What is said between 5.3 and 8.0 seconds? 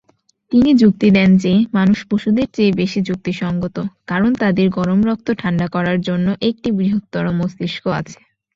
ঠান্ডা করার জন্য একটি বৃহত্তর মস্তিষ্ক